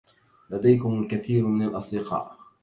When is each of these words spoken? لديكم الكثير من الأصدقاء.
لديكم 0.49 1.01
الكثير 1.01 1.47
من 1.47 1.65
الأصدقاء. 1.65 2.37